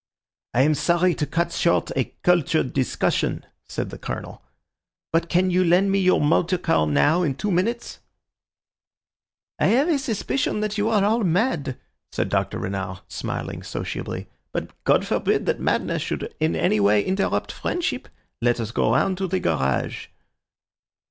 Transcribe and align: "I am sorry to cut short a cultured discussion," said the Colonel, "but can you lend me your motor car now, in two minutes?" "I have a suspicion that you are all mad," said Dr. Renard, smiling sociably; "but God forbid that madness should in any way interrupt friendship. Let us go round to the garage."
"I 0.55 0.63
am 0.63 0.73
sorry 0.73 1.13
to 1.13 1.27
cut 1.27 1.51
short 1.51 1.91
a 1.95 2.05
cultured 2.23 2.73
discussion," 2.73 3.45
said 3.69 3.91
the 3.91 3.99
Colonel, 3.99 4.41
"but 5.13 5.29
can 5.29 5.51
you 5.51 5.63
lend 5.63 5.91
me 5.91 5.99
your 5.99 6.19
motor 6.19 6.57
car 6.57 6.87
now, 6.87 7.21
in 7.21 7.35
two 7.35 7.51
minutes?" 7.51 7.99
"I 9.59 9.67
have 9.67 9.89
a 9.89 9.99
suspicion 9.99 10.59
that 10.61 10.75
you 10.75 10.89
are 10.89 11.05
all 11.05 11.23
mad," 11.23 11.77
said 12.11 12.29
Dr. 12.29 12.57
Renard, 12.57 13.01
smiling 13.09 13.61
sociably; 13.61 14.27
"but 14.51 14.71
God 14.85 15.05
forbid 15.05 15.45
that 15.45 15.59
madness 15.59 16.01
should 16.01 16.33
in 16.39 16.55
any 16.55 16.79
way 16.79 17.05
interrupt 17.05 17.51
friendship. 17.51 18.07
Let 18.41 18.59
us 18.59 18.71
go 18.71 18.93
round 18.95 19.19
to 19.19 19.27
the 19.27 19.39
garage." 19.39 20.07